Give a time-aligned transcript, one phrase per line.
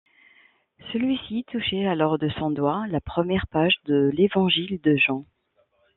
[0.91, 5.25] Celui-ci touchait alors de son doigt la première page de l'évangile de Jean.